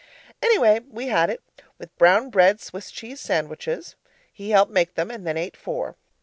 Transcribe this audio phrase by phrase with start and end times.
[0.41, 1.43] Anyway, we had it,
[1.77, 3.95] with brown bread Swiss cheese sandwiches.
[4.33, 5.95] He helped make them and then ate four.